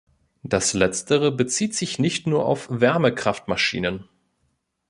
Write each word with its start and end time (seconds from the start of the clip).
Das 0.41 0.73
letztere 0.73 1.31
bezieht 1.31 1.75
sich 1.75 1.99
nicht 1.99 2.25
nur 2.25 2.47
auf 2.47 2.67
Wärmekraftmaschinen. 2.71 4.05